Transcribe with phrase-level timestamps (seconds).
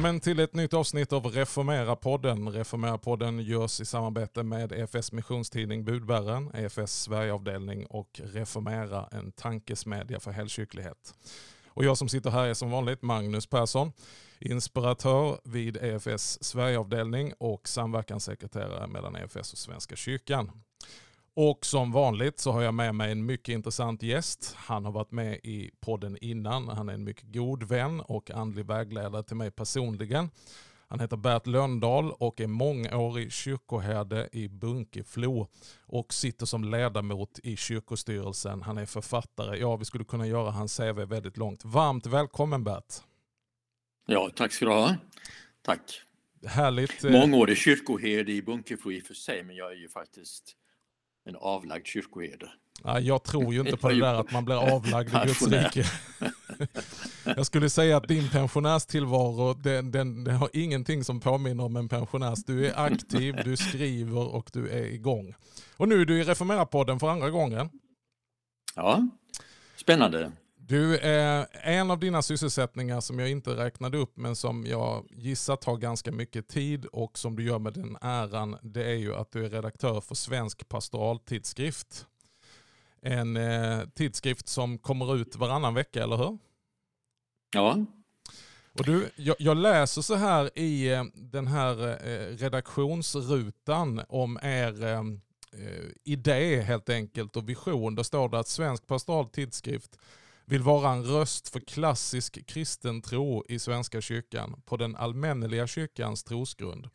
[0.00, 2.48] Välkommen till ett nytt avsnitt av Reformera-podden.
[2.48, 10.30] Reformera-podden görs i samarbete med EFS missionstidning Budbäraren, EFS Sverigeavdelning och Reformera, en tankesmedja för
[10.30, 11.14] helkyrklighet.
[11.66, 13.92] Och jag som sitter här är som vanligt Magnus Persson,
[14.38, 20.50] inspiratör vid EFS Sverigeavdelning och samverkanssekreterare mellan EFS och Svenska kyrkan.
[21.36, 24.54] Och som vanligt så har jag med mig en mycket intressant gäst.
[24.56, 26.68] Han har varit med i podden innan.
[26.68, 30.30] Han är en mycket god vän och andlig vägledare till mig personligen.
[30.88, 35.48] Han heter Bert Löndahl och är mångårig kyrkoherde i Bunkeflo
[35.86, 38.62] och sitter som ledamot i kyrkostyrelsen.
[38.62, 39.58] Han är författare.
[39.58, 41.64] Ja, vi skulle kunna göra hans CV väldigt långt.
[41.64, 42.94] Varmt välkommen Bert!
[44.06, 44.96] Ja, tack ska du ha.
[45.62, 46.02] Tack.
[46.46, 47.04] Härligt.
[47.04, 50.56] eh, Mångårig kyrkoherde i Bunkeflo i och för sig, men jag är ju faktiskt
[51.30, 52.50] en avlagd kyrkoherde.
[52.84, 55.84] Ja, jag tror ju inte på det där att man blir avlagd i Guds rike.
[57.36, 61.88] Jag skulle säga att din pensionärstillvaro, den, den, den har ingenting som påminner om en
[61.88, 62.44] pensionärs.
[62.44, 65.34] Du är aktiv, du skriver och du är igång.
[65.76, 67.70] Och nu är du i Reformera-podden för andra gången.
[68.76, 69.08] Ja,
[69.76, 70.32] spännande.
[70.70, 75.56] Du, eh, en av dina sysselsättningar som jag inte räknade upp men som jag gissar
[75.56, 79.32] tar ganska mycket tid och som du gör med den äran det är ju att
[79.32, 82.06] du är redaktör för Svensk pastoraltidskrift.
[83.02, 86.38] En eh, tidskrift som kommer ut varannan vecka, eller hur?
[87.54, 87.84] Ja,
[88.78, 94.84] Och du, jag, jag läser så här i eh, den här eh, redaktionsrutan om er
[94.84, 94.98] eh,
[95.62, 97.94] eh, idé helt enkelt och vision.
[97.94, 99.98] Där står det att Svensk pastoral tidskrift
[100.50, 106.24] vill vara en röst för klassisk kristen tro i Svenska kyrkan på den allmänneliga kyrkans
[106.24, 106.88] trosgrund.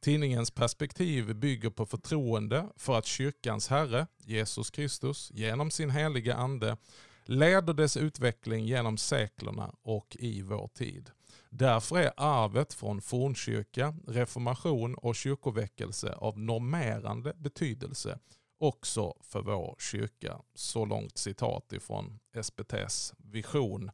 [0.00, 6.76] Tidningens perspektiv bygger på förtroende för att kyrkans Herre, Jesus Kristus, genom sin heliga ande
[7.24, 11.10] leder dess utveckling genom seklerna och i vår tid.
[11.50, 18.18] Därför är arvet från fornkyrka, reformation och kyrkoväckelse av normerande betydelse
[18.58, 20.40] också för vår kyrka.
[20.54, 23.90] Så långt citat ifrån SBTs vision.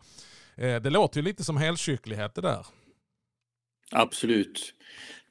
[0.57, 2.67] Eh, Det låter ju lite som helkyrklighet det där.
[3.91, 4.75] absolut.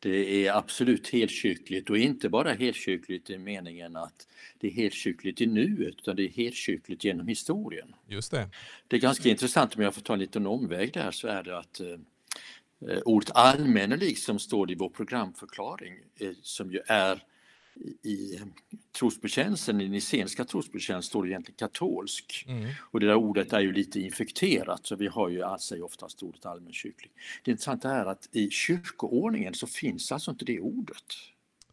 [0.01, 4.27] Det är absolut helkyrkligt och inte bara helkyrkligt i meningen att
[4.59, 7.95] det är helkyrkligt i nuet, utan det är helkyrkligt genom historien.
[8.07, 8.49] Just det.
[8.87, 11.57] Det är ganska intressant, om jag får ta en liten omväg där, så är det
[11.57, 11.87] att eh,
[12.89, 17.23] eh, ordet allmännelig som står i vår programförklaring, eh, som ju är
[18.03, 18.39] i,
[18.99, 22.45] trosbekännelsen, i den nicenska trosbekännelsen står det egentligen katolsk.
[22.47, 22.69] Mm.
[22.91, 26.45] Och det där ordet är ju lite infekterat så vi har ju alltså oftast ordet
[26.45, 27.11] allmänkyrklig.
[27.43, 31.15] Det intressanta är att i kyrkoordningen så finns alltså inte det ordet.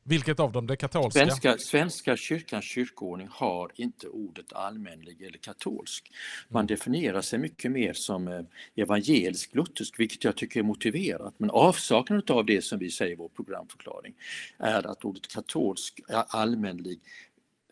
[0.08, 0.66] Vilket av dem?
[0.66, 1.20] Det katolska?
[1.20, 6.12] Svenska, Svenska kyrkans kyrkoordning har inte ordet allmänlig eller katolsk.
[6.48, 8.40] Man definierar sig mycket mer som eh,
[8.76, 11.34] evangelisk luthersk, vilket jag tycker är motiverat.
[11.38, 14.14] Men avsaknaden av det som vi säger i vår programförklaring
[14.58, 17.00] är att ordet katolsk, eh, allmänlig,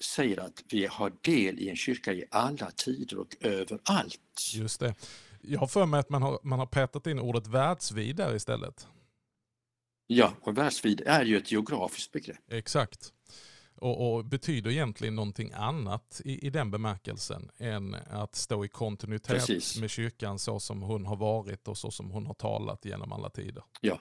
[0.00, 4.20] säger att vi har del i en kyrka i alla tider och överallt.
[4.54, 4.94] Just det.
[5.42, 8.86] Jag har för mig att man har, man har petat in ordet världsvid där istället.
[10.06, 12.38] Ja, och världsvid är ju ett geografiskt begrepp.
[12.48, 13.12] Exakt.
[13.76, 19.46] Och, och betyder egentligen någonting annat i, i den bemärkelsen än att stå i kontinuitet
[19.46, 19.80] Precis.
[19.80, 23.30] med kyrkan så som hon har varit och så som hon har talat genom alla
[23.30, 23.62] tider.
[23.80, 24.00] Ja.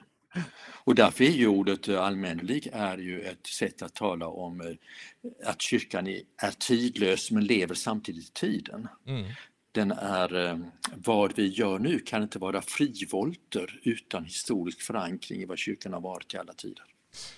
[0.84, 5.48] Och därför är ju ordet eh, allmännelig är ju ett sätt att tala om eh,
[5.50, 8.88] att kyrkan är är tidlös men lever samtidigt i tiden.
[9.06, 9.30] Mm.
[9.74, 10.58] Den är, eh,
[10.96, 16.00] vad vi gör nu kan inte vara frivolter utan historisk förankring i vad kyrkan har
[16.00, 16.84] varit i alla tider.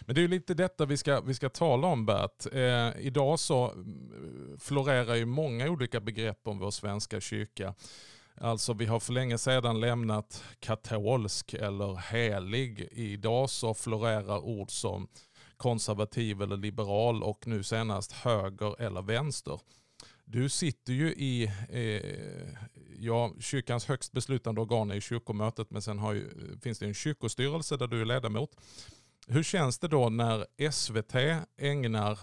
[0.01, 2.47] Men det är ju lite detta vi ska, vi ska tala om Bert.
[2.53, 3.73] Eh, idag så eh,
[4.59, 7.75] florerar ju många olika begrepp om vår svenska kyrka.
[8.41, 12.89] Alltså vi har för länge sedan lämnat katolsk eller helig.
[12.93, 15.09] Idag så florerar ord som
[15.57, 19.61] konservativ eller liberal och nu senast höger eller vänster.
[20.29, 22.49] Du sitter ju i eh,
[22.99, 26.31] ja, kyrkans högst beslutande organ är kyrkomötet men sen har ju,
[26.63, 28.51] finns det en kyrkostyrelse där du är ledamot.
[29.27, 31.15] Hur känns det då när SVT
[31.57, 32.19] ägnar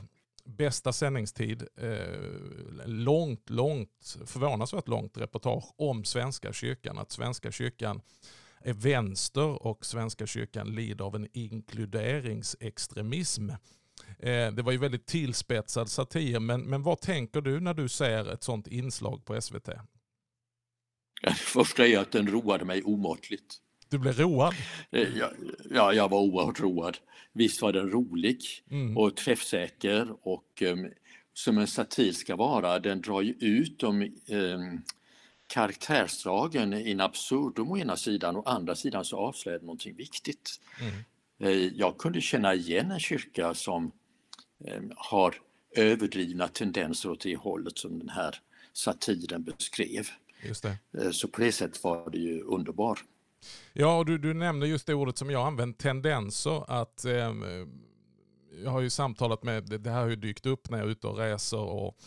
[0.46, 6.98] bästa sändningstid eh, långt, långt, förvånansvärt långt reportage om Svenska kyrkan.
[6.98, 8.02] Att Svenska kyrkan
[8.60, 13.50] är vänster och Svenska kyrkan lider av en inkluderingsextremism.
[14.20, 18.34] Eh, det var ju väldigt tillspetsad satir, men, men vad tänker du när du ser
[18.34, 19.70] ett sånt inslag på SVT?
[21.22, 23.56] Det första är att den roade mig omåttligt.
[23.90, 24.54] Du blev road?
[24.92, 25.32] Eh, Ja,
[25.72, 26.98] ja, jag var oerhört road.
[27.34, 28.40] Visst var den rolig
[28.72, 28.98] Mm.
[28.98, 30.90] och träffsäker och em,
[31.34, 34.82] som en satir ska vara, den drar ju ut de em,
[35.48, 40.60] karaktärsdragen in absurdum å ena sidan, å andra sidan så avslöjar det någonting viktigt.
[40.82, 40.94] Mm.
[41.40, 43.92] Eh, jag kunde känna igen en kyrka som
[44.96, 45.36] har
[45.76, 48.36] överdrivna tendenser åt det hållet som den här
[48.74, 50.08] satiren beskrev.
[50.44, 50.78] Just det.
[50.98, 53.00] Eh, så på det sättet var det ju underbar.
[53.74, 56.64] Ja, och du, du nämnde just det ordet som jag använt, tendenser.
[56.82, 57.34] Att, eh,
[58.64, 61.08] jag har ju samtalat med, det här har ju dykt upp när jag är ute
[61.08, 61.98] och reser och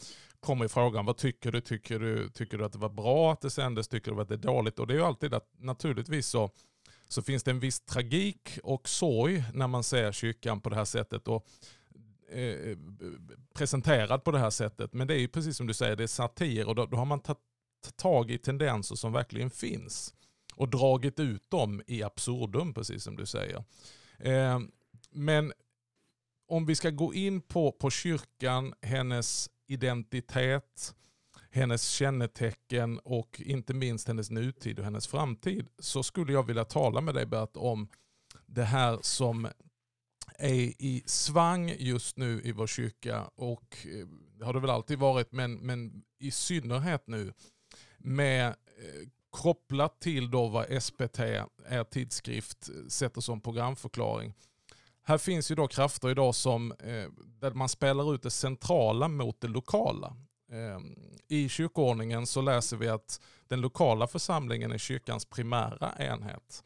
[0.40, 1.60] kommer i frågan, vad tycker du?
[1.60, 3.88] Tycker du, tycker du att det var bra att det sändes?
[3.88, 4.78] Tycker du att det är dåligt?
[4.78, 6.50] Och det är ju alltid att naturligtvis så,
[7.08, 10.84] så finns det en viss tragik och sorg när man ser kyrkan på det här
[10.84, 11.28] sättet.
[11.28, 11.46] Och,
[12.28, 12.76] eh, eh
[13.54, 14.92] presenterad på det här sättet.
[14.92, 17.04] Men det är ju precis som du säger, det är satir och då, då har
[17.04, 17.40] man tagit
[17.96, 20.14] tag i tendenser som verkligen finns
[20.54, 23.64] och dragit ut dem i absurdum, precis som du säger.
[24.18, 24.60] Eh,
[25.10, 25.52] men
[26.48, 30.94] om vi ska gå in på, på kyrkan, hennes identitet,
[31.50, 37.00] hennes kännetecken och inte minst hennes nutid och hennes framtid så skulle jag vilja tala
[37.00, 37.88] med dig Bert om
[38.46, 39.48] det här som
[40.38, 43.76] är i svang just nu i vår kyrka och
[44.38, 47.32] det har det väl alltid varit men, men i synnerhet nu
[47.98, 51.18] med eh, kopplat till då vad SPT,
[51.66, 54.34] är tidskrift, sätter som programförklaring.
[55.02, 57.08] Här finns ju då krafter idag som, eh,
[57.40, 60.16] där man spelar ut det centrala mot det lokala.
[60.52, 60.96] Ehm,
[61.28, 66.64] I kyrkoordningen så läser vi att den lokala församlingen är kyrkans primära enhet.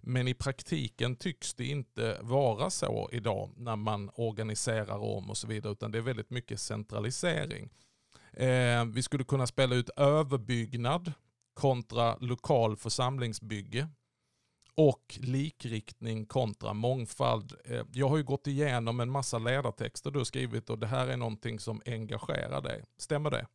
[0.00, 5.46] Men i praktiken tycks det inte vara så idag när man organiserar om och så
[5.46, 7.70] vidare, utan det är väldigt mycket centralisering.
[8.32, 11.12] Eh, vi skulle kunna spela ut överbyggnad
[11.54, 13.88] kontra lokal församlingsbygge
[14.74, 17.52] och likriktning kontra mångfald.
[17.64, 21.08] Eh, jag har ju gått igenom en massa ledartexter du har skrivit och det här
[21.08, 22.84] är någonting som engagerar dig.
[22.96, 23.46] Stämmer det?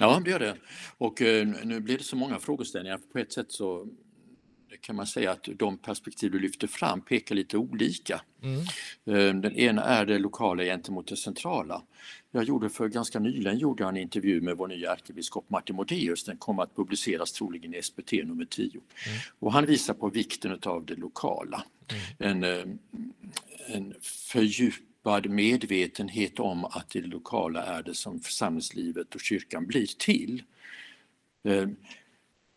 [0.00, 0.56] Ja, det gör det.
[0.98, 3.00] Och eh, nu blir det så många frågeställningar.
[3.12, 3.88] På ett sätt så
[4.80, 8.20] kan man säga att de perspektiv du lyfter fram pekar lite olika.
[8.42, 8.60] Mm.
[9.04, 11.82] Eh, den ena är det lokala gentemot det centrala.
[12.30, 16.24] Jag gjorde för ganska nyligen gjorde en intervju med vår nya ärkebiskop Martin Modéus.
[16.24, 18.70] Den kommer att publiceras troligen i SPT nummer 10.
[18.70, 18.80] Mm.
[19.38, 21.64] Och han visar på vikten av det lokala.
[22.18, 22.42] Mm.
[22.42, 22.66] En, eh,
[23.76, 30.42] en fördjupad medvetenhet om att det lokala är det som församlingslivet och kyrkan blir till.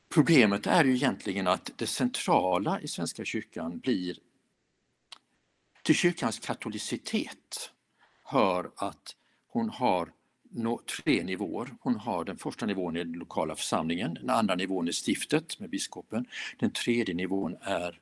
[0.10, 4.18] Eh, Problemet är ju egentligen att det centrala i Svenska kyrkan blir
[5.84, 7.72] till kyrkans katolicitet
[8.24, 9.16] hör att
[9.48, 10.14] hon har
[11.04, 11.74] tre nivåer.
[11.82, 15.70] Hon har den första nivån i den lokala församlingen, den andra nivån är stiftet med
[15.70, 16.26] biskopen,
[16.60, 18.00] den tredje nivån är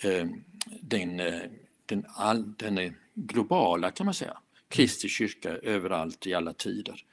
[0.00, 0.26] eh,
[0.80, 1.42] den, eh,
[1.86, 4.38] den, all, den globala kan man säga,
[4.68, 7.04] Kristi kyrka överallt i alla tider.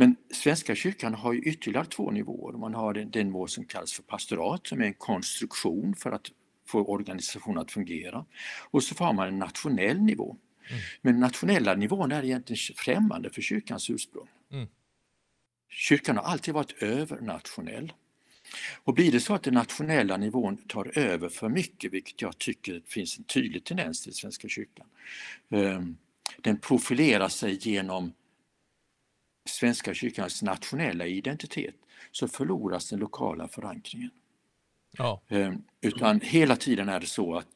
[0.00, 2.52] Men Svenska kyrkan har ju ytterligare två nivåer.
[2.52, 6.26] Man har den, den nivå som kallas för pastorat som är en konstruktion för att
[6.66, 8.24] få organisationen att fungera.
[8.70, 10.36] Och så har man en nationell nivå.
[10.70, 10.80] Mm.
[11.02, 14.28] Men nationella nivån är egentligen främmande för kyrkans ursprung.
[14.52, 14.68] Mm.
[15.70, 17.92] Kyrkan har alltid varit övernationell.
[18.84, 22.82] Och blir det så att den nationella nivån tar över för mycket, vilket jag tycker
[22.86, 24.86] finns en tydlig tendens till Svenska kyrkan,
[25.50, 25.96] ehm,
[26.42, 28.12] den profilerar sig genom
[29.48, 31.74] Svenska kyrkans nationella identitet
[32.12, 34.10] så förloras den lokala förankringen.
[34.90, 35.20] Ja.
[35.28, 37.48] Ehm, utan hela tiden är det så att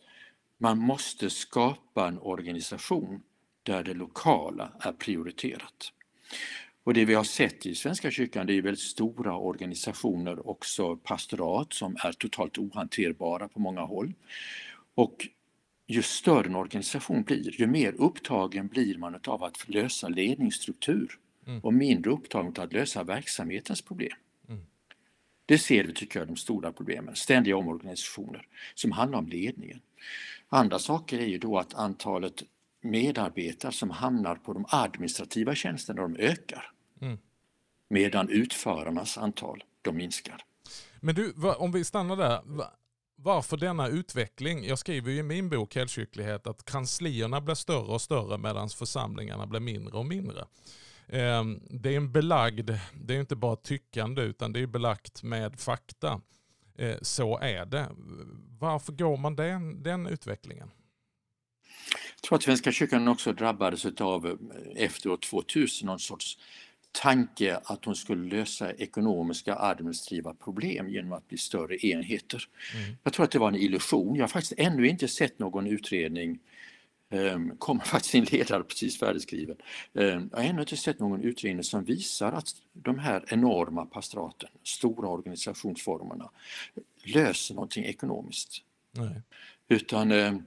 [0.58, 3.22] man måste skapa en organisation
[3.62, 5.92] där det lokala är prioriterat.
[6.84, 11.72] Och det vi har sett i Svenska kyrkan det är väldigt stora organisationer, också pastorat
[11.72, 14.14] som är totalt ohanterbara på många håll.
[14.94, 15.28] Och
[15.86, 21.60] ju större en organisation blir, ju mer upptagen blir man av att lösa ledningsstruktur mm.
[21.60, 24.16] och mindre upptagen av att lösa verksamhetens problem.
[24.48, 24.60] Mm.
[25.46, 29.80] Det ser vi, tycker jag, de stora problemen, ständiga omorganisationer som handlar om ledningen.
[30.48, 32.42] Andra saker är ju då att antalet
[32.80, 36.70] medarbetare som hamnar på de administrativa tjänsterna, de ökar.
[37.00, 37.18] Mm.
[37.88, 40.44] Medan utförarnas antal, de minskar.
[41.00, 42.42] Men du, om vi stannar där.
[43.16, 44.64] Varför denna utveckling?
[44.64, 49.46] Jag skriver ju i min bok Helkyrklighet att kanslierna blir större och större medan församlingarna
[49.46, 50.44] blir mindre och mindre.
[51.08, 55.60] Ehm, det är en belagd, det är inte bara tyckande utan det är belagt med
[55.60, 56.20] fakta.
[56.78, 57.88] Eh, så är det.
[58.58, 60.70] Varför går man den, den utvecklingen?
[62.14, 64.36] Jag tror att Svenska kyrkan också drabbades av eh,
[64.84, 66.38] efter år 2000 någon sorts
[66.92, 72.44] tanke att hon skulle lösa ekonomiska administrativa problem genom att bli större enheter.
[72.74, 72.96] Mm.
[73.02, 74.16] Jag tror att det var en illusion.
[74.16, 76.38] Jag har faktiskt ännu inte sett någon utredning
[77.58, 79.56] kommer faktiskt en ledare precis färdigskriven.
[79.92, 84.48] Um, jag har ännu inte sett någon utredning som visar att de här enorma pastoraten,
[84.62, 86.30] stora organisationsformerna,
[87.04, 88.62] löser någonting ekonomiskt.
[88.92, 89.22] Nej.
[89.68, 90.44] Utan um,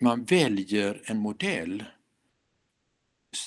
[0.00, 1.84] man väljer en modell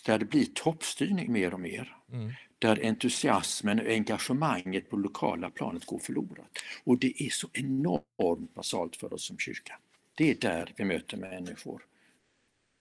[0.05, 1.95] där det blir toppstyrning mer och mer.
[2.11, 2.31] Mm.
[2.59, 6.57] Där entusiasmen och engagemanget på lokala planet går förlorat.
[6.83, 9.79] Och det är så enormt basalt för oss som kyrka.
[10.17, 11.81] Det är där vi möter människor.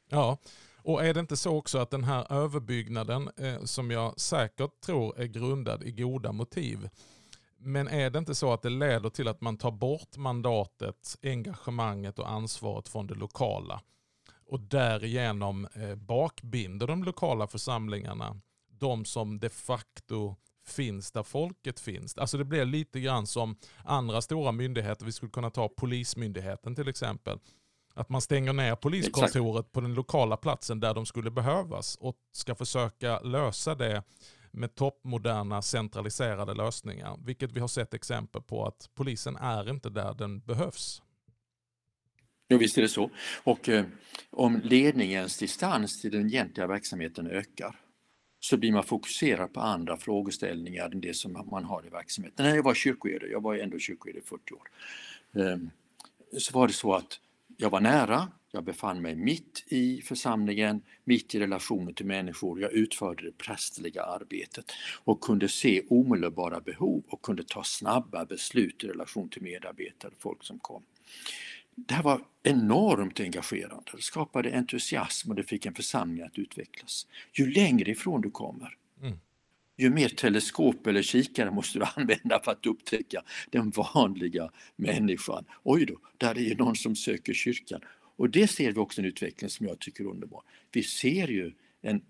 [0.08, 0.38] Ja,
[0.82, 5.20] och är det inte så också att den här överbyggnaden eh, som jag säkert tror
[5.20, 6.88] är grundad i goda motiv.
[7.58, 12.18] Men är det inte så att det leder till att man tar bort mandatet, engagemanget
[12.18, 13.80] och ansvaret från det lokala?
[14.46, 18.40] Och därigenom eh, bakbinder de lokala församlingarna
[18.78, 20.36] de som de facto
[20.68, 22.18] finns där folket finns.
[22.18, 25.04] Alltså det blir lite grann som andra stora myndigheter.
[25.06, 27.38] Vi skulle kunna ta Polismyndigheten till exempel.
[27.94, 29.72] Att man stänger ner poliskontoret Exakt.
[29.72, 34.02] på den lokala platsen där de skulle behövas och ska försöka lösa det
[34.50, 37.18] med toppmoderna centraliserade lösningar.
[37.24, 41.02] Vilket vi har sett exempel på att polisen är inte där den behövs.
[42.48, 43.10] Jo, visst är det så.
[43.44, 43.84] Och eh,
[44.30, 47.80] om ledningens distans till den egentliga verksamheten ökar
[48.40, 52.46] så blir man fokuserad på andra frågeställningar än det som man har i verksamheten.
[52.46, 54.68] När jag var kyrkoherde, jag var ändå kyrkoherde i 40 år,
[55.42, 55.70] ehm,
[56.38, 57.20] så var det så att
[57.56, 62.60] jag var nära, jag befann mig mitt i församlingen, mitt i relationen till människor.
[62.60, 64.72] Jag utförde det prästerliga arbetet
[65.04, 70.44] och kunde se omedelbara behov och kunde ta snabba beslut i relation till medarbetare, folk
[70.44, 70.82] som kom.
[71.76, 77.06] Det här var enormt engagerande, det skapade entusiasm och det fick en församling att utvecklas.
[77.32, 79.18] Ju längre ifrån du kommer, mm.
[79.76, 85.44] ju mer teleskop eller kikare måste du använda för att upptäcka den vanliga människan.
[85.62, 87.80] Oj då, där är ju någon som söker kyrkan.
[88.16, 90.42] Och det ser vi också en utveckling som jag tycker är underbar.
[90.72, 91.52] Vi ser ju
[91.82, 92.04] en,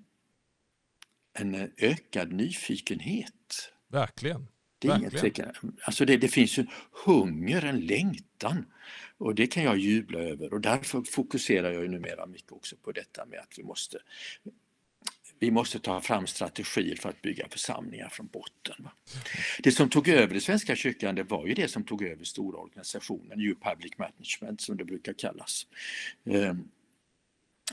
[1.38, 3.73] en ökad nyfikenhet.
[3.88, 4.46] Verkligen.
[4.87, 5.52] Det, är Verkligen.
[5.83, 6.66] Alltså det, det finns en
[7.05, 8.66] hunger, en längtan
[9.19, 13.26] och det kan jag jubla över och därför fokuserar jag numera mycket också på detta
[13.26, 13.99] med att vi måste
[15.38, 18.88] vi måste ta fram strategier för att bygga församlingar från botten.
[19.59, 22.59] Det som tog över i Svenska kyrkan det var ju det som tog över stora
[22.59, 25.66] organisationer, New Public Management som det brukar kallas.
[26.25, 26.69] Ehm,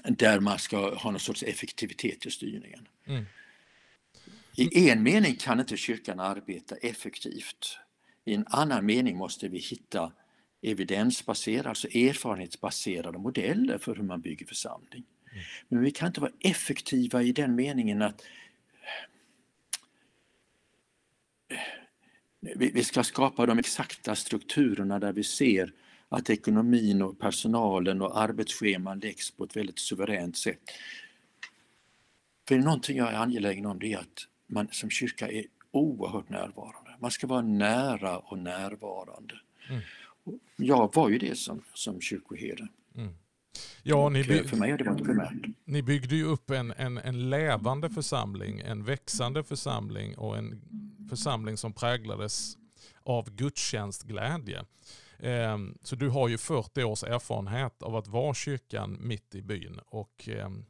[0.03, 2.87] där man ska ha någon sorts effektivitet i styrningen.
[3.05, 3.25] Mm.
[4.55, 7.79] I en mening kan inte kyrkan arbeta effektivt.
[8.25, 10.11] I en annan mening måste vi hitta
[10.61, 15.03] evidensbaserade, alltså erfarenhetsbaserade modeller för hur man bygger församling.
[15.31, 15.43] Mm.
[15.67, 18.23] Men vi kan inte vara effektiva i den meningen att
[22.55, 25.73] vi ska skapa de exakta strukturerna där vi ser
[26.09, 30.59] att ekonomin och personalen och arbetsscheman läggs på ett väldigt suveränt sätt.
[32.47, 36.95] För någonting jag är angelägen om det är att man som kyrka är oerhört närvarande.
[36.99, 39.35] Man ska vara nära och närvarande.
[39.69, 39.81] Mm
[40.55, 42.67] jag var ju det som, som kyrkoherde.
[42.95, 43.13] Mm.
[43.83, 44.49] Ja, ni byg...
[44.49, 45.55] För mig det varit primärt.
[45.65, 50.61] Ni byggde ju upp en, en, en levande församling, en växande församling och en
[51.09, 52.57] församling som präglades
[53.03, 54.65] av gudstjänstglädje.
[55.19, 59.79] Ehm, så du har ju 40 års erfarenhet av att vara kyrkan mitt i byn
[59.85, 60.65] och ehm,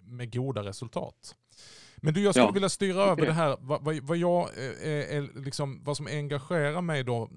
[0.00, 1.36] med goda resultat.
[2.00, 2.52] Men du, jag skulle ja.
[2.52, 6.80] vilja styra över det här, vad, vad, vad jag, är, är liksom, vad som engagerar
[6.80, 7.30] mig då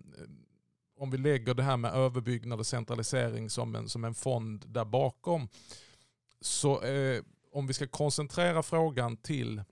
[1.03, 4.85] om vi lägger det här med överbyggnad och centralisering som en, som en fond där
[4.85, 5.47] bakom.
[6.41, 9.63] Så eh, om vi ska koncentrera frågan till,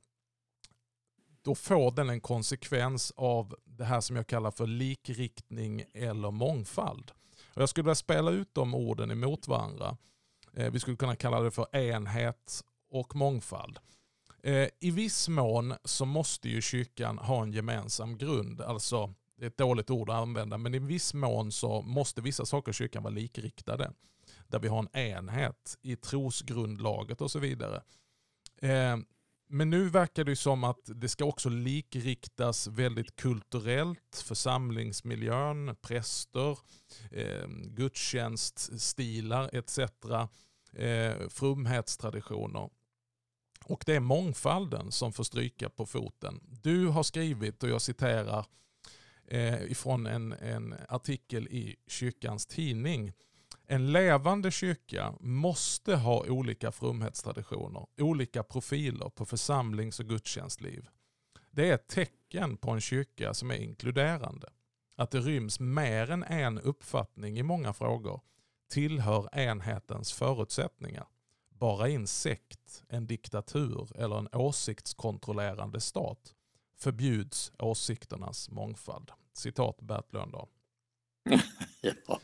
[1.41, 7.11] då får den en konsekvens av det här som jag kallar för likriktning eller mångfald.
[7.53, 9.97] Och jag skulle vilja spela ut de orden emot varandra.
[10.53, 13.79] Eh, vi skulle kunna kalla det för enhet och mångfald.
[14.43, 19.47] Eh, I viss mån så måste ju kyrkan ha en gemensam grund, alltså det är
[19.47, 23.03] ett dåligt ord att använda, men i viss mån så måste vissa saker i kyrkan
[23.03, 23.91] vara likriktade.
[24.47, 27.83] Där vi har en enhet i trosgrundlaget och så vidare.
[28.61, 28.97] Eh,
[29.49, 36.57] men nu verkar det som att det ska också likriktas väldigt kulturellt, församlingsmiljön, präster,
[37.11, 39.79] eh, gudstjänststilar etc.
[41.29, 42.69] Frumhetstraditioner.
[43.71, 46.39] Och det är mångfalden som får stryka på foten.
[46.63, 48.45] Du har skrivit, och jag citerar,
[49.27, 53.13] eh, ifrån en, en artikel i kyrkans tidning.
[53.67, 60.87] En levande kyrka måste ha olika fromhetstraditioner, olika profiler på församlings och gudstjänstliv.
[61.51, 64.49] Det är ett tecken på en kyrka som är inkluderande.
[64.95, 68.21] Att det ryms mer än en uppfattning i många frågor
[68.69, 71.07] tillhör enhetens förutsättningar.
[71.61, 76.33] Bara i en sekt, en diktatur eller en åsiktskontrollerande stat
[76.79, 79.11] förbjuds åsikternas mångfald.
[79.33, 80.47] Citat Bert Lönndahl.
[81.81, 82.19] ja.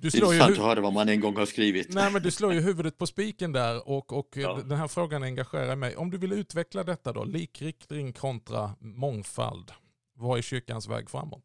[0.00, 1.94] Du slår ju Intressant att höra vad man en gång har skrivit.
[1.94, 4.58] Nej, men du slår ju huvudet på spiken där och, och Ja.
[4.64, 5.96] den här frågan engagerar mig.
[5.96, 9.72] Om du vill utveckla detta då, likriktning kontra mångfald.
[10.14, 11.44] Vad är kyrkans väg framåt?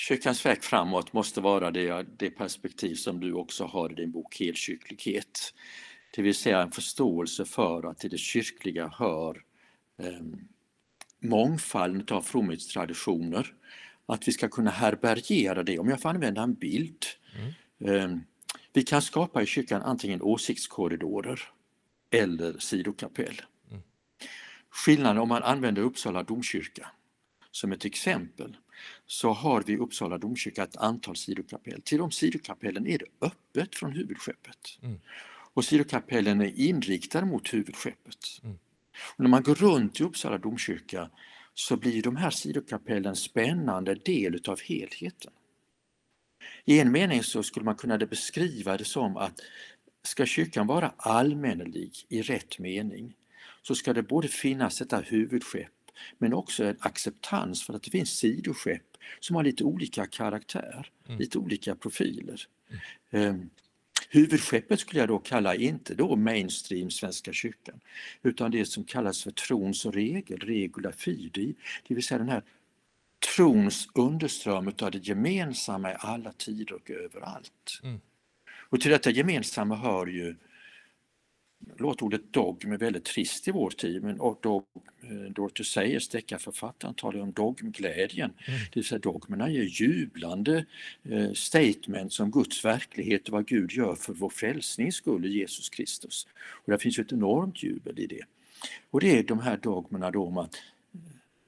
[0.00, 4.40] Kyrkans väg framåt måste vara det, det perspektiv som du också har i din bok
[4.40, 5.54] Helkyrklighet.
[6.14, 9.42] Det vill säga en förståelse för att till det kyrkliga hör
[9.98, 10.20] eh,
[11.18, 13.54] mångfalden av fromhetstraditioner.
[14.06, 17.04] Att vi ska kunna härbärgera det, om jag får använda en bild.
[17.84, 18.16] Eh,
[18.72, 21.40] vi kan skapa i kyrkan antingen åsiktskorridorer
[22.10, 23.42] eller sidokapell.
[24.70, 26.90] Skillnaden om man använder Uppsala domkyrka
[27.50, 28.56] som ett exempel
[29.10, 31.82] så har vi i Uppsala domkyrka ett antal sidokapell.
[31.82, 34.78] Till de sidokapellen är det öppet från huvudskeppet.
[34.82, 35.00] Mm.
[35.54, 38.40] Och sidokapellen är inriktade mot huvudskeppet.
[38.42, 38.58] Mm.
[39.16, 41.10] Och när man går runt i Uppsala domkyrka
[41.54, 45.32] så blir de här sidokapellen spännande del utav helheten.
[46.64, 49.40] I en mening så skulle man kunna beskriva det som att
[50.02, 53.14] ska kyrkan vara allmännelig i rätt mening
[53.62, 55.72] så ska det både finnas detta huvudskepp
[56.18, 58.82] men också en acceptans för att det finns sidoskepp
[59.20, 62.46] som har lite olika karaktär, lite olika profiler.
[63.10, 63.50] Um,
[64.08, 67.80] huvudskeppet skulle jag då kalla inte då mainstream Svenska kyrkan
[68.22, 71.54] utan det som kallas för trons och regel, regula fidi,
[71.88, 72.42] det vill säga den här
[73.36, 77.80] trons underström utav det gemensamma i alla tider och överallt.
[77.82, 78.00] Mm.
[78.70, 80.36] Och till detta gemensamma hör ju
[81.78, 84.64] låter ordet dogm är väldigt trist i vår tid, men och dog,
[85.02, 88.32] eh, Dorothy Sayers, deckarförfattaren, talar om dogmglädjen.
[88.46, 90.64] Det vill säga dogmerna är jublande
[91.02, 95.68] eh, statements om Guds verklighet och vad Gud gör för vår frälsnings skull i Jesus
[95.68, 96.26] Kristus.
[96.64, 98.22] Och det finns ett enormt jubel i det.
[98.90, 100.56] Och det är de här dogmerna då om att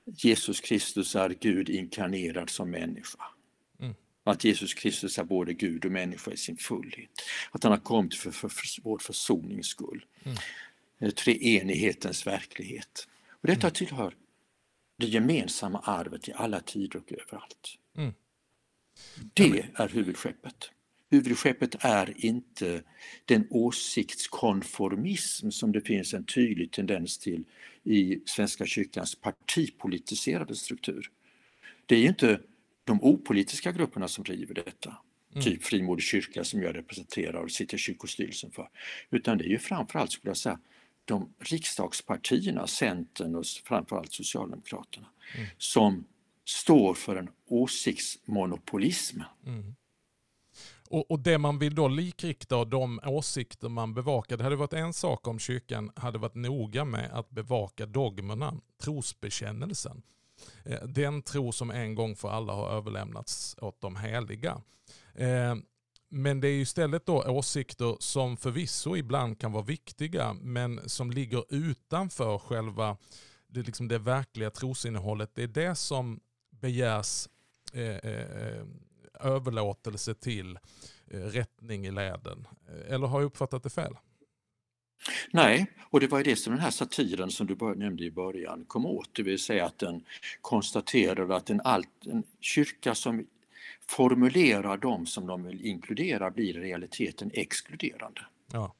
[0.04, 3.18] Jesus Kristus är Gud inkarnerad som människa.
[4.24, 7.10] Att Jesus Kristus är både Gud och människa i sin fullhet.
[7.50, 10.04] Att han har kommit för, för, för vår försonings skull.
[10.24, 11.12] Mm.
[11.12, 13.08] Treenighetens verklighet.
[13.30, 14.14] Och detta tillhör
[14.98, 17.78] det gemensamma arvet i alla tider och överallt.
[17.96, 18.12] Mm.
[19.34, 20.70] Det är huvudskeppet.
[21.10, 22.82] Huvudskeppet är inte
[23.24, 27.44] den åsiktskonformism som det finns en tydlig tendens till
[27.84, 31.10] i Svenska kyrkans partipolitiserade struktur.
[31.86, 32.40] Det är inte
[32.84, 34.96] de opolitiska grupperna som driver detta,
[35.32, 35.44] mm.
[35.44, 38.68] typ Frimodig kyrka som jag representerar och sitter i kyrkostyrelsen för,
[39.10, 40.58] utan det är ju framförallt, skulle jag säga,
[41.04, 45.46] de riksdagspartierna, Centern och framförallt Socialdemokraterna, mm.
[45.58, 46.04] som
[46.44, 49.20] står för en åsiktsmonopolism.
[49.46, 49.74] Mm.
[50.88, 54.72] Och, och, det man vill då likrikta och de åsikter man bevakar, det hade varit
[54.72, 60.02] en sak om kyrkan hade varit noga med att bevaka dogmerna, trosbekännelsen.
[60.64, 64.62] Eh, den tro som en gång för alla har överlämnats åt de heliga.
[65.14, 65.54] Eh,
[66.08, 71.44] men det är istället då åsikter som förvisso ibland kan vara viktiga men som ligger
[71.54, 72.96] utanför själva
[73.46, 75.30] det, liksom det verkliga trosinnehållet.
[75.34, 77.28] Det är det som begärs
[77.72, 78.64] eh, eh,
[79.20, 80.58] överlåtelse till
[81.06, 82.46] eh, rättning i läden.
[82.68, 83.96] Eh, eller har jag uppfattat det fel?
[85.30, 88.64] Nej, och det var ju det som den här satiren som du nämnde i början
[88.68, 90.04] kom åt, det vill säga att den
[90.40, 93.26] konstaterade att en, alt, en kyrka som
[93.88, 98.20] formulerar dem som de vill inkludera blir i realiteten exkluderande.
[98.52, 98.74] Ja.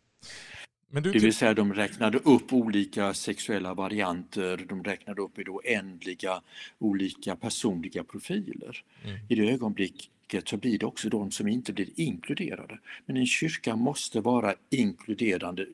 [0.91, 1.13] Men du...
[1.13, 6.43] Det vill säga de räknade upp olika sexuella varianter, de räknade upp i det oändliga
[6.79, 8.85] olika personliga profiler.
[9.05, 9.19] Mm.
[9.29, 12.79] I det ögonblicket så blir det också de som inte blir inkluderade.
[13.07, 15.67] Men en kyrka måste vara inkluderande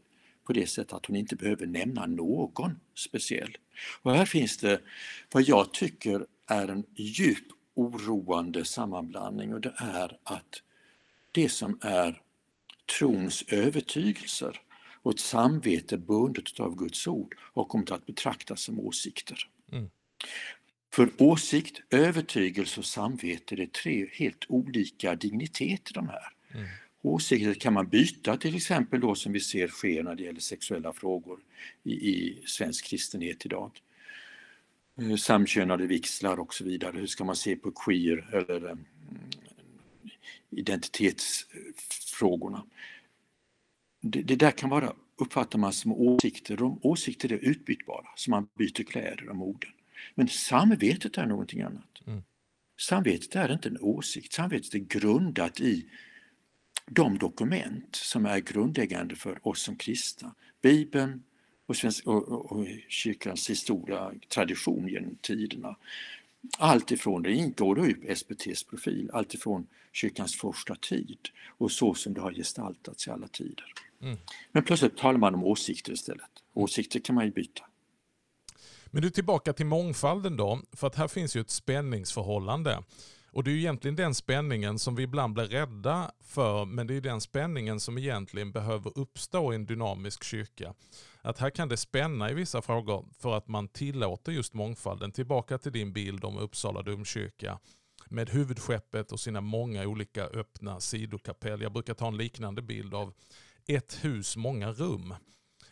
[0.48, 3.56] på det sättet att hon inte behöver nämna någon speciell.
[4.02, 4.80] Och här finns det
[5.32, 10.62] vad jag tycker är en djup oroande sammanblandning och det är att
[11.32, 12.22] det som är
[12.98, 14.60] trons övertygelser
[15.02, 19.38] och ett samvete bundet av Guds ord har kommit att betraktas som åsikter.
[19.72, 19.90] Mm.
[20.92, 26.32] För åsikt, övertygelse och samvete det är tre helt olika digniteter de här.
[26.54, 26.68] Mm.
[27.02, 30.92] Åsikter kan man byta till exempel då som vi ser sker när det gäller sexuella
[30.92, 31.40] frågor
[31.82, 33.70] i, i svensk kristenhet idag.
[35.18, 36.98] Samkönade vixlar och så vidare.
[36.98, 38.84] Hur ska man se på queer eller um,
[40.50, 42.64] identitetsfrågorna?
[44.00, 46.56] Det, det, där kan vara, uppfattar man som åsikter.
[46.56, 49.70] De åsikter är utbytbara, som man byter kläder och moden.
[50.14, 52.02] Men samvetet är någonting annat.
[52.06, 52.22] Mm.
[52.80, 55.88] Samvetet är inte en åsikt, samvetet är grundat i
[56.90, 60.34] de dokument som är grundläggande för oss som kristna.
[60.62, 61.22] Bibeln
[61.66, 65.76] och, svensk, och, och, och kyrkans historia, tradition genom tiderna.
[66.58, 71.94] Allt ifrån, det ingår då i SBTs profil, allt ifrån kyrkans första tid och så
[71.94, 73.72] som det har gestaltats i alla tider.
[74.02, 74.18] Mm.
[74.52, 76.30] Men plötsligt talar man om åsikter istället.
[76.54, 77.64] Åsikter kan man ju byta.
[78.86, 82.82] Men du tillbaka till mångfalden då, för att här finns ju ett spänningsförhållande.
[83.38, 86.94] Och det är ju egentligen den spänningen som vi ibland blir rädda för, men det
[86.94, 90.74] är den spänningen som egentligen behöver uppstå i en dynamisk kyrka.
[91.22, 95.12] Att här kan det spänna i vissa frågor för att man tillåter just mångfalden.
[95.12, 97.58] Tillbaka till din bild om Uppsala domkyrka
[98.06, 101.62] med huvudskeppet och sina många olika öppna sidokapell.
[101.62, 103.12] Jag brukar ta en liknande bild av
[103.66, 105.14] ett hus, många rum.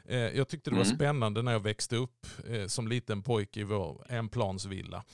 [0.05, 0.97] Eh, jag tyckte det var mm.
[0.97, 5.05] spännande när jag växte upp eh, som liten pojke i vår enplansvilla.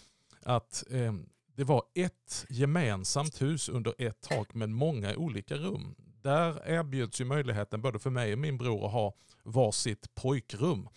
[0.43, 1.12] Att eh,
[1.57, 5.95] det var ett gemensamt hus under ett tak med många olika rum.
[6.23, 10.88] Där erbjöds ju möjligheten både för mig och min bror att ha varsitt pojkrum.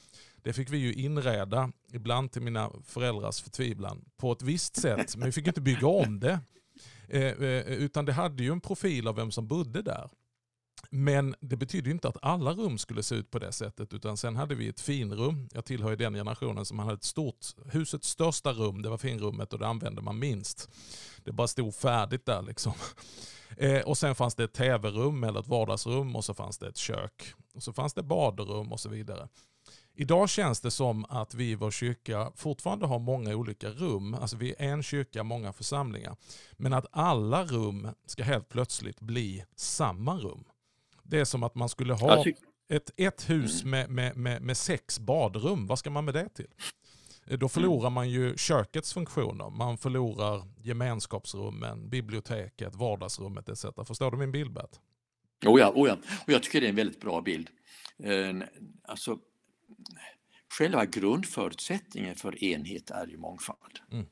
[0.44, 5.16] Det fick vi ju inreda, ibland till mina föräldrars förtvivlan, på ett visst sätt.
[5.16, 6.40] Men vi fick inte bygga om det.
[7.08, 10.10] Eh, eh, utan det hade ju en profil av vem som bodde där.
[10.90, 13.94] Men det betyder inte att alla rum skulle se ut på det sättet.
[13.94, 15.50] Utan sen hade vi ett finrum.
[15.54, 19.54] Jag tillhör ju den generationen som hade ett stort, husets största rum, det var finrummet
[19.54, 20.70] och det använde man minst.
[21.24, 22.74] Det bara stod färdigt där liksom.
[23.58, 26.78] Eh, och sen fanns det ett tv-rum eller ett vardagsrum och så fanns det ett
[26.78, 27.34] kök.
[27.54, 29.28] Och så fanns det badrum och så vidare.
[29.98, 34.14] Idag känns det som att vi i vår kyrka fortfarande har många olika rum.
[34.14, 36.16] Alltså vi är en kyrka, många församlingar.
[36.52, 40.44] Men att alla rum ska helt plötsligt bli samma rum.
[41.06, 42.26] Det är som att man skulle ha
[42.70, 43.72] ett, ett hus mm.
[43.72, 45.68] med, med, med, med sex badrum.
[45.68, 46.48] Vad ska man med det till?
[47.28, 49.50] Eh, då förlorar man ju kökets funktioner.
[49.50, 53.66] Man förlorar gemenskapsrummen, biblioteket, vardagsrummet etc.
[53.88, 54.80] Förstår du min bild Bert?
[55.46, 57.50] Oh ja, oh ja, och jag tycker det är en väldigt bra bild.
[58.84, 59.20] Alltså,
[60.58, 63.80] själva grundförutsättningen för enhet är ju mångfald.
[63.92, 64.06] Mm.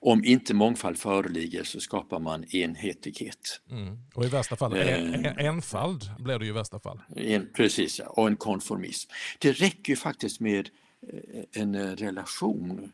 [0.00, 3.60] Om inte mångfald föreligger så skapar man enhetlighet.
[3.70, 3.98] Mm.
[4.14, 7.00] Och i värsta fall, eh, enfald blir det ju i värsta fall.
[7.16, 9.10] En, precis, och en konformism.
[9.38, 10.70] Det räcker ju faktiskt med
[11.12, 12.92] eh, en relation.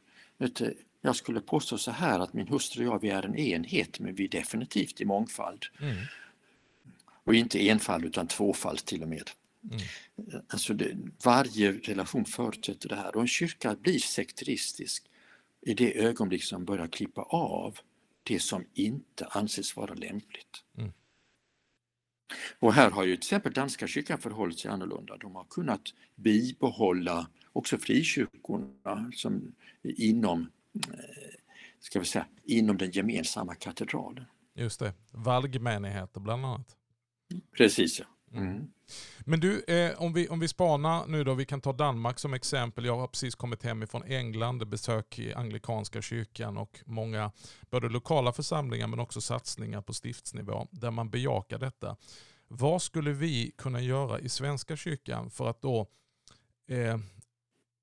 [1.01, 4.15] Jag skulle påstå så här att min hustru och jag vi är en enhet men
[4.15, 5.62] vi är definitivt i mångfald.
[5.81, 5.97] Mm.
[7.25, 9.31] Och inte enfald utan tvåfald till och med.
[9.71, 9.81] Mm.
[10.49, 15.05] Alltså det, varje relation förutsätter det här och en kyrka blir sekteristisk
[15.62, 17.79] i det ögonblick som börjar klippa av
[18.22, 20.64] det som inte anses vara lämpligt.
[20.79, 20.92] Mm.
[22.59, 25.16] Och här har ju till exempel danska kyrkan förhållit sig annorlunda.
[25.16, 25.83] De har kunnat
[26.14, 31.35] bibehålla också frikyrkorna som inom, eh,
[31.81, 34.25] ska vi säga, inom den gemensamma katedralen.
[34.55, 36.77] Just det, valgmenigheter bland annat.
[37.57, 38.07] Precis ja.
[38.35, 38.71] Mm.
[39.21, 42.35] Men du, eh, om, vi, om vi spanar nu då, vi kan ta Danmark som
[42.35, 42.85] exempel.
[42.85, 47.33] Jag har precis kommit hem ifrån England, besök i anglikanska kyrkan och många
[47.71, 51.97] både lokala församlingar men också satsningar på stiftsnivå där man bejakar detta.
[52.49, 55.87] Vad skulle vi kunna göra i Svenska kyrkan för att då
[56.68, 56.99] eh,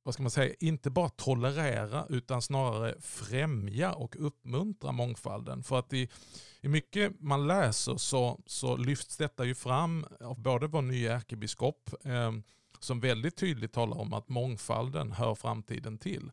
[0.03, 5.63] vad ska man säga, inte bara tolerera utan snarare främja och uppmuntra mångfalden.
[5.63, 6.09] För att i,
[6.61, 11.89] i mycket man läser så, så lyfts detta ju fram av både vår nya ärkebiskop
[12.05, 12.31] eh,
[12.79, 16.31] som väldigt tydligt talar om att mångfalden hör framtiden till.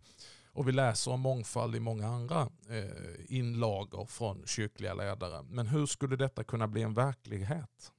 [0.52, 5.42] Och vi läser om mångfald i många andra eh, inlagor från kyrkliga ledare.
[5.42, 7.92] Men hur skulle detta kunna bli en verklighet?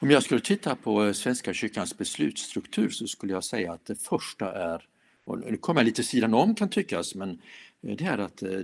[0.00, 4.02] Om jag skulle titta på eh, Svenska kyrkans beslutsstruktur så skulle jag säga att det
[4.02, 4.88] första är,
[5.24, 7.42] och nu kommer jag lite sidan om kan tyckas, men
[7.82, 8.60] eh, det är att eh,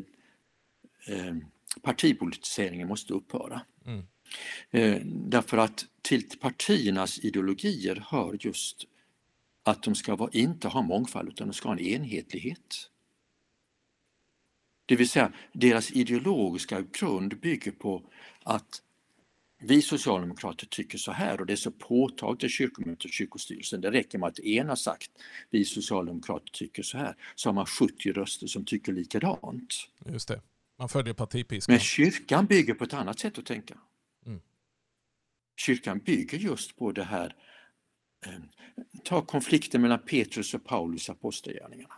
[1.07, 1.37] eh,
[1.83, 3.61] partipolitiseringen måste upphöra.
[3.87, 4.03] Mm.
[4.71, 8.85] Eh, därför att till partiernas ideologier hör just
[9.63, 12.91] att de ska vara, inte ha mångfald utan de ska ha en enhetlighet.
[14.87, 18.03] Det vill säga deras ideologiska grund bygger på
[18.43, 18.83] att
[19.67, 23.81] vi socialdemokrater tycker så här och det är så påtagligt i kyrkomötet och kyrkostyrelsen.
[23.81, 25.11] Det räcker med att en har sagt
[25.51, 29.75] vi socialdemokrater tycker så här så har man 70 röster som tycker likadant.
[30.07, 30.41] Just det,
[30.79, 31.73] man följer partipiskan.
[31.73, 33.79] Men kyrkan bygger på ett annat sätt att tänka.
[34.27, 34.41] Mm.
[35.57, 37.37] Kyrkan bygger just på det här,
[38.27, 38.33] eh,
[39.05, 41.95] ta konflikten mellan Petrus och Paulus apostelgärningarna.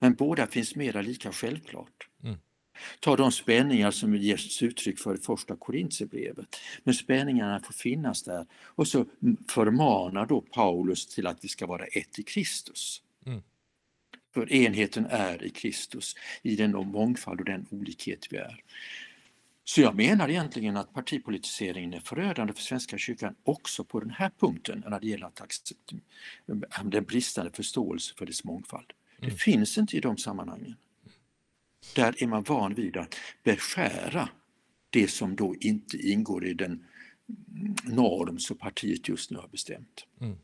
[0.00, 2.08] Men båda finns mera lika självklart.
[2.22, 2.38] Mm.
[3.00, 6.56] Ta de spänningar som ges uttryck för i första Korintierbrevet.
[6.84, 9.06] Men spänningarna får finnas där och så
[9.48, 13.02] förmanar då Paulus till att vi ska vara ett i Kristus.
[13.26, 13.42] Mm.
[14.34, 18.62] För enheten är i Kristus, i den mångfald och den olikhet vi är.
[19.64, 24.30] Så jag menar egentligen att partipolitiseringen är förödande för Svenska kyrkan också på den här
[24.38, 25.72] punkten när det gäller att
[26.84, 28.92] den bristande förståelse för dess mångfald.
[29.18, 29.36] Det mm.
[29.36, 30.76] finns inte i de sammanhangen.
[31.94, 34.28] Där är man van vid att beskära
[34.90, 36.84] det som då inte ingår i den
[37.82, 40.06] norm som partiet just nu har bestämt.
[40.20, 40.36] Mm.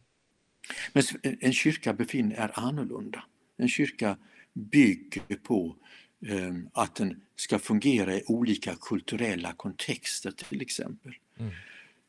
[0.92, 3.24] Men en kyrka befinner, är annorlunda.
[3.56, 4.16] En kyrka
[4.52, 5.76] bygger på
[6.20, 11.14] um, att den ska fungera i olika kulturella kontexter till exempel.
[11.38, 11.52] Mm.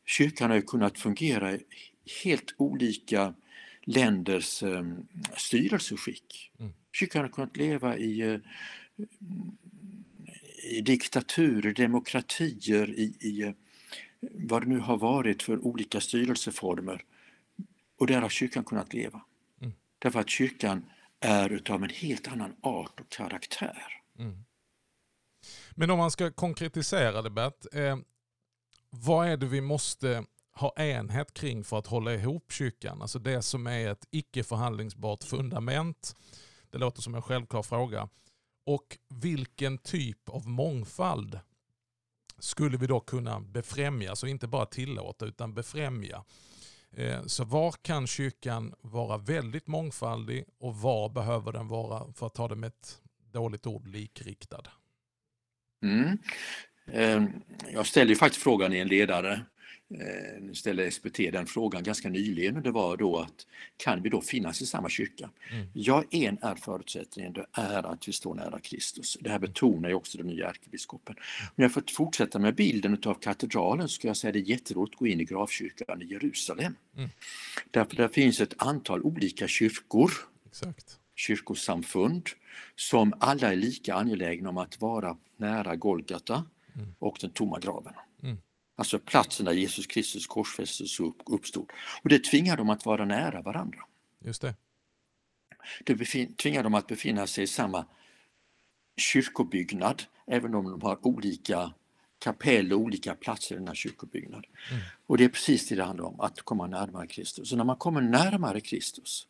[0.04, 1.64] Kyrkan har kunnat fungera i
[2.24, 3.34] helt olika
[3.82, 6.50] länders um, styrelseskick.
[6.58, 6.72] Mm.
[6.92, 8.40] Kyrkan har kunnat leva i, uh,
[10.62, 13.52] i diktaturer, demokratier, i, i uh,
[14.20, 17.04] vad det nu har varit för olika styrelseformer.
[17.98, 19.22] Och där har kyrkan kunnat leva.
[19.60, 19.72] Mm.
[19.98, 20.84] Därför att kyrkan
[21.20, 23.82] är utav en helt annan art och karaktär.
[24.18, 24.44] Mm.
[25.70, 27.96] Men om man ska konkretisera det Bert, eh,
[28.90, 33.02] vad är det vi måste ha enhet kring för att hålla ihop kyrkan?
[33.02, 36.16] Alltså det som är ett icke förhandlingsbart fundament.
[36.70, 38.08] Det låter som en självklar fråga.
[38.70, 41.40] Och vilken typ av mångfald
[42.38, 46.24] skulle vi då kunna befrämja, så inte bara tillåta utan befrämja.
[46.90, 52.34] Eh, så var kan kyrkan vara väldigt mångfaldig och var behöver den vara, för att
[52.34, 53.02] ta det med ett
[53.32, 54.62] dåligt ord, likriktad?
[55.82, 56.18] Mm.
[56.94, 57.28] Ehm,
[57.72, 59.40] jag ställde ju faktiskt frågan i en ledare
[60.40, 64.20] nu ställde SPT den frågan ganska nyligen och det var då att kan vi då
[64.20, 65.30] finnas i samma kyrka?
[65.52, 65.66] Mm.
[65.72, 69.18] Ja, en är förutsättningen, det är att vi står nära Kristus.
[69.20, 71.16] Det här betonar ju också den nya ärkebiskopen.
[71.56, 74.50] Om jag får fortsätta med bilden av katedralen så ska jag säga att det är
[74.50, 76.74] jätteroligt att gå in i gravkyrkan i Jerusalem.
[76.96, 77.08] Mm.
[77.70, 80.12] Därför det finns ett antal olika kyrkor,
[80.46, 80.98] Exakt.
[81.16, 82.28] kyrkosamfund,
[82.76, 86.44] som alla är lika angelägna om att vara nära Golgata
[86.82, 86.94] mm.
[86.98, 87.94] och den tomma graven.
[88.22, 88.38] Mm.
[88.76, 91.70] Alltså platsen där Jesus Kristus korsfästes och uppstod.
[92.02, 93.78] Och det tvingar dem att vara nära varandra.
[94.18, 94.54] Just det.
[95.84, 97.86] Det tvingar dem att befinna sig i samma
[98.96, 101.72] kyrkobyggnad, även om de har olika
[102.18, 104.50] kapell och olika platser i den här kyrkobyggnaden.
[104.70, 104.82] Mm.
[105.06, 107.48] Och det är precis det det handlar om, att komma närmare Kristus.
[107.48, 109.26] Så när man kommer närmare Kristus,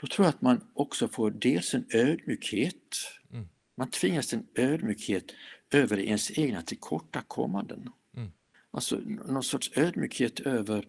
[0.00, 2.96] då tror jag att man också får dels en ödmjukhet.
[3.80, 5.32] Man tvingas till en ödmjukhet
[5.70, 7.90] över ens egna tillkortakommanden.
[8.70, 10.88] Alltså någon sorts ödmjukhet över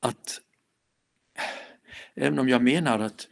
[0.00, 0.40] att
[2.14, 3.28] även om jag menar att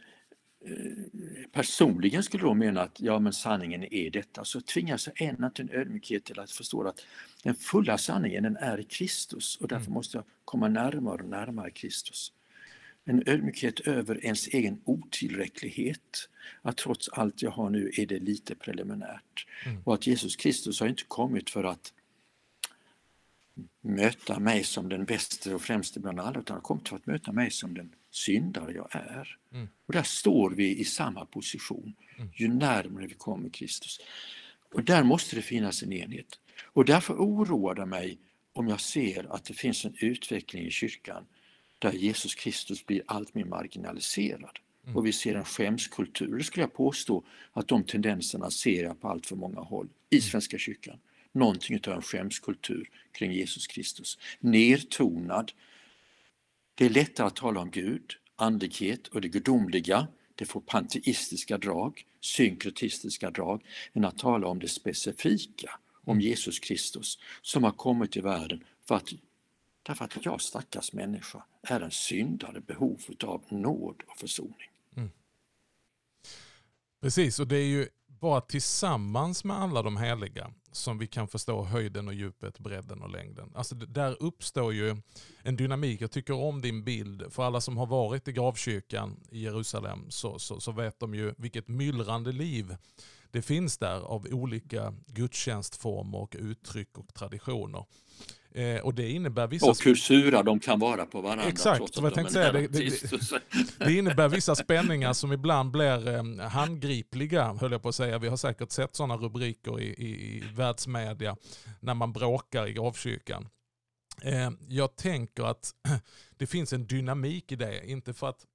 [0.65, 5.49] eh, personligen skulle då mena att ja men sanningen är detta så tvingas jag ändå
[5.49, 7.05] till en ödmjukhet till att förstå att
[7.43, 9.93] den fulla sanningen den är i Kristus och därför mm.
[9.93, 12.33] måste jag komma närmare och närmare Kristus.
[13.09, 16.29] En ödmjukhet över ens egen otillräcklighet.
[16.61, 19.47] Att trots allt jag har nu är det lite preliminärt.
[19.65, 19.81] Mm.
[19.83, 21.93] Och att Jesus Kristus har inte kommit för att
[23.81, 27.31] möta mig som den bästa och främste bland alla utan har kommit för att möta
[27.31, 29.37] mig som den syndare jag är.
[29.51, 29.67] Mm.
[29.85, 32.29] Och där står vi i samma position mm.
[32.33, 33.99] ju närmare vi kommer Kristus.
[34.73, 36.39] Och där måste det finnas en enhet.
[36.63, 38.17] Och därför oroar det mig
[38.53, 41.25] om jag ser att det finns en utveckling i kyrkan
[41.79, 44.59] där Jesus Kristus blir allt mer marginaliserad.
[44.83, 44.97] Mm.
[44.97, 46.37] Och vi ser en skämskultur.
[46.37, 50.15] Det skulle jag påstå att de tendenserna ser jag på allt för många håll i
[50.15, 50.21] mm.
[50.21, 50.99] Svenska kyrkan
[51.37, 54.17] någonting av en skämskultur kring Jesus Kristus.
[54.39, 55.51] Nertonad.
[56.75, 60.07] Det är lättare att tala om Gud, andlighet och det gudomliga.
[60.35, 63.63] Det får panteistiska drag, synkretistiska drag,
[63.93, 66.21] än att tala om det specifika, om mm.
[66.21, 69.09] Jesus Kristus som har kommit till världen för att,
[69.87, 74.69] därför att jag stackars människa är en syndare behov av nåd och försoning.
[74.95, 75.11] Mm.
[77.01, 81.63] Precis, och det är ju bara tillsammans med alla de heliga som vi kan förstå
[81.63, 83.51] höjden och djupet, bredden och längden.
[83.55, 85.01] Alltså där uppstår ju
[85.43, 86.01] en dynamik.
[86.01, 87.33] Jag tycker om din bild.
[87.33, 91.33] För alla som har varit i gravkyrkan i Jerusalem så, så, så vet de ju
[91.37, 92.75] vilket myllrande liv
[93.31, 97.85] det finns där av olika gudstjänstformer och uttryck och traditioner.
[98.57, 99.65] Eh, och det innebär vissa...
[99.65, 101.45] Och hur sura de kan vara på varandra.
[101.45, 102.51] Exakt, vad jag tänkte säga.
[102.51, 103.41] Det, det,
[103.77, 108.19] det, innebär vissa spänningar som ibland blir eh, handgripliga, höll jag på att säga.
[108.19, 111.37] Vi har säkert sett sådana rubriker i, i, i världsmedia
[111.79, 113.47] när man bråkar i gravkyrkan.
[114.21, 115.73] Eh, jag tänker att
[116.37, 118.45] det finns en dynamik i det, inte för att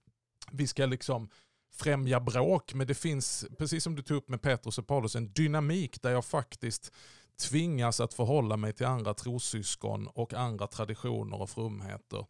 [0.52, 1.28] vi ska liksom
[1.74, 5.32] främja bråk, men det finns, precis som du tog upp med Petrus och Paulus, en
[5.32, 6.92] dynamik där jag faktiskt
[7.36, 12.26] tvingas att förhålla mig till andra trossyskon och andra traditioner och frumheter.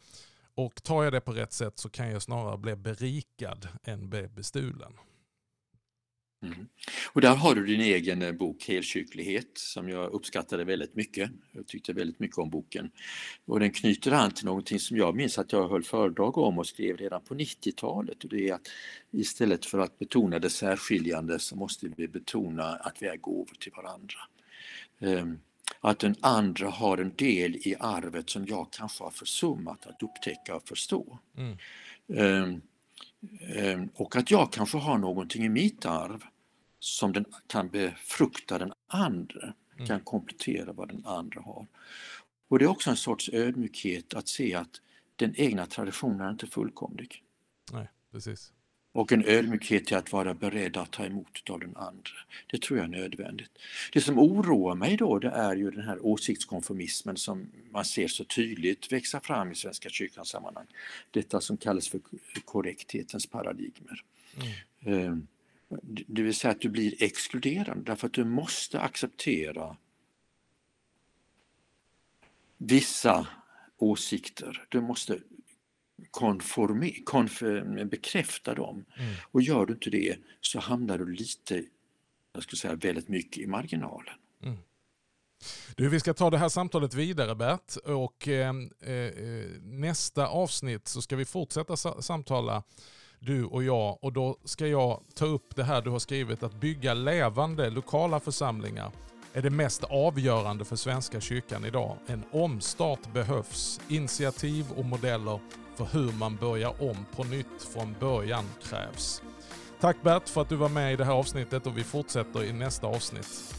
[0.54, 4.28] Och tar jag det på rätt sätt så kan jag snarare bli berikad än bli
[4.28, 4.92] bestulen.
[6.42, 6.66] Mm.
[7.12, 11.30] Och där har du din egen eh, bok Helkyrklighet som jag uppskattade väldigt mycket.
[11.52, 12.90] Jag tyckte väldigt mycket om boken.
[13.44, 16.66] Och den knyter an till någonting som jag minns att jag höll föredrag om och
[16.66, 18.24] skrev redan på 90-talet.
[18.24, 18.68] Och det är att
[19.10, 23.72] istället för att betona det särskiljande så måste vi betona att vi är gåvor till
[23.76, 24.18] varandra.
[25.02, 25.40] Um,
[25.80, 30.56] att den andra har en del i arvet som jag kanske har försummat att upptäcka
[30.56, 31.18] och förstå.
[31.36, 31.56] Mm.
[32.06, 32.62] Um,
[33.56, 36.24] um, och att jag kanske har någonting i mitt arv
[36.78, 39.86] som den kan befrukta den andra, mm.
[39.86, 41.66] kan komplettera vad den andra har.
[42.48, 44.80] Och det är också en sorts ödmjukhet att se att
[45.16, 47.24] den egna traditionen är inte fullkomlig.
[47.72, 48.52] Nej, precis.
[48.92, 52.10] Och en ödmjukhet till att vara beredd att ta emot av den andra.
[52.46, 53.50] Det tror jag är nödvändigt.
[53.92, 58.24] Det som oroar mig då det är ju den här åsiktskonformismen som man ser så
[58.24, 60.66] tydligt växa fram i Svenska kyrkans sammanhang.
[61.10, 62.00] Detta som kallas för
[62.44, 64.04] korrekthetens paradigmer.
[64.84, 65.06] Mm.
[65.06, 65.26] Ehm,
[66.06, 69.76] det vill säga att du blir exkluderande därför att du måste acceptera
[72.58, 73.26] vissa
[73.78, 74.66] åsikter.
[74.68, 75.18] Du måste
[76.10, 77.42] konforme, konf,
[77.90, 78.84] bekräfta dem.
[78.96, 79.14] Mm.
[79.30, 81.64] Och gör du inte det så hamnar du lite,
[82.32, 84.14] jag skulle säga väldigt mycket i marginalen.
[84.42, 84.58] Mm.
[85.76, 89.12] Du, vi ska ta det här samtalet vidare Bert och eh, eh,
[89.62, 92.62] nästa avsnitt så ska vi fortsätta samtala
[93.18, 94.04] du och jag.
[94.04, 98.20] Och då ska jag ta upp det här du har skrivit, att bygga levande lokala
[98.20, 98.92] församlingar
[99.32, 101.96] är det mest avgörande för Svenska kyrkan idag.
[102.06, 103.80] En omstart behövs.
[103.88, 105.40] Initiativ och modeller
[105.74, 109.22] för hur man börjar om på nytt från början krävs.
[109.80, 112.52] Tack Bert för att du var med i det här avsnittet och vi fortsätter i
[112.52, 113.54] nästa avsnitt.